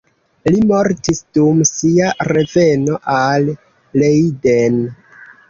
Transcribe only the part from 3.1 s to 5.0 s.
al Leiden.